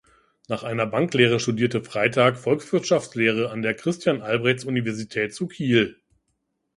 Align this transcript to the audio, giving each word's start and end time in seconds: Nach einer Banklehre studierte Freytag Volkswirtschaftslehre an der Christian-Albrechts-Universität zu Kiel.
Nach 0.47 0.63
einer 0.63 0.87
Banklehre 0.87 1.39
studierte 1.39 1.83
Freytag 1.83 2.39
Volkswirtschaftslehre 2.39 3.51
an 3.51 3.61
der 3.61 3.75
Christian-Albrechts-Universität 3.75 5.31
zu 5.31 5.45
Kiel. 5.47 6.01